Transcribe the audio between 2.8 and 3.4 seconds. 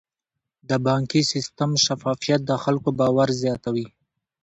باور